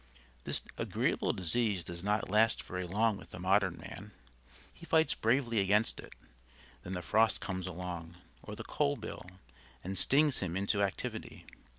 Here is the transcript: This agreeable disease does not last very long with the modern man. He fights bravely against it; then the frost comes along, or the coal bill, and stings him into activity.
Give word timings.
This 0.45 0.61
agreeable 0.79 1.31
disease 1.31 1.83
does 1.83 2.03
not 2.03 2.27
last 2.27 2.63
very 2.63 2.87
long 2.87 3.17
with 3.17 3.29
the 3.29 3.37
modern 3.37 3.77
man. 3.77 4.13
He 4.73 4.83
fights 4.83 5.13
bravely 5.13 5.59
against 5.59 5.99
it; 5.99 6.13
then 6.81 6.93
the 6.93 7.03
frost 7.03 7.39
comes 7.39 7.67
along, 7.67 8.17
or 8.41 8.55
the 8.55 8.63
coal 8.63 8.95
bill, 8.95 9.27
and 9.83 9.95
stings 9.99 10.39
him 10.39 10.57
into 10.57 10.81
activity. 10.81 11.45